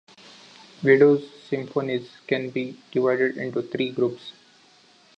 Widor's 0.81 1.29
symphonies 1.47 2.09
can 2.27 2.49
be 2.49 2.75
divided 2.91 3.37
into 3.37 3.61
three 3.61 3.91
groups. 3.91 4.31